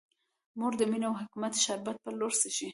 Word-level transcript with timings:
مور 0.59 0.73
د 0.77 0.81
مینې 0.91 1.05
او 1.09 1.15
حکمت 1.21 1.53
شربت 1.63 1.95
په 2.03 2.09
لور 2.19 2.31
څښي. 2.39 2.69